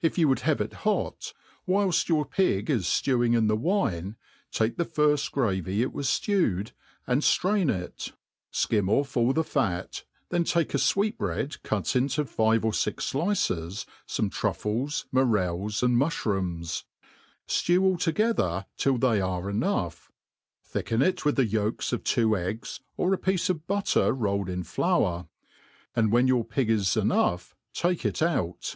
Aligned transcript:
If 0.00 0.18
you 0.18 0.26
would 0.26 0.40
have 0.40 0.60
it 0.60 0.72
hot, 0.72 1.32
whilft 1.68 2.08
your 2.08 2.24
pig 2.26 2.68
is 2.68 2.86
flewing 2.86 3.36
in 3.36 3.46
the 3.46 3.54
wine, 3.54 4.16
take 4.50 4.76
the 4.76 4.84
firft 4.84 5.30
gr^vy 5.30 5.78
it 5.80 5.92
was 5.92 6.08
ftewed, 6.08 6.72
and 7.06 7.22
ftiajn 7.22 7.72
it, 7.72 8.10
fkim 8.52 8.90
off 8.90 9.14
i^Jl 9.14 9.34
the 9.36 9.44
fa%' 9.44 10.02
then 10.30 10.42
take 10.42 10.74
a 10.74 10.78
fiveetbread 10.78 11.62
cut 11.62 11.94
into 11.94 12.24
five 12.24 12.64
or 12.64 12.72
fix 12.72 13.12
flices, 13.12 13.86
fome 14.08 14.30
trM^es, 14.30 15.04
niorels, 15.14 15.80
and 15.80 15.96
muftirooms; 15.96 16.82
ftew 17.46 17.82
all 17.82 17.98
together 17.98 18.66
till 18.76 18.98
they 18.98 19.20
are 19.20 19.48
enough, 19.48 20.10
thicken 20.64 21.00
it 21.00 21.24
with 21.24 21.36
the 21.36 21.46
yoJks 21.46 21.92
of 21.92 22.02
two 22.02 22.36
eggs, 22.36 22.80
or 22.96 23.14
a 23.14 23.16
piece 23.16 23.48
of 23.48 23.68
butter 23.68 24.12
rolled 24.12 24.48
in 24.48 24.64
flour, 24.64 25.28
and 25.94 26.10
when 26.10 26.26
your 26.26 26.44
pig 26.44 26.68
is 26.68 26.96
enough 26.96 27.54
take 27.72 28.00
jt 28.00 28.22
out, 28.22 28.32
and 28.32 28.60
'9 28.60 28.60